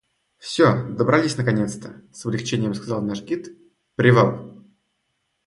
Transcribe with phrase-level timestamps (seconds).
[0.39, 3.55] —Всё, добрались наконец-то,— с облегчением сказал наш гид,—
[3.95, 4.63] привал!